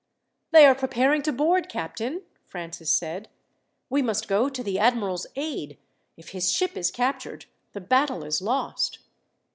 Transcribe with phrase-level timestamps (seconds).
[0.49, 3.29] "They are preparing to board, captain," Francis said.
[3.87, 5.77] "We must go to the admiral's aid.
[6.17, 8.97] If his ship is captured, the battle is lost."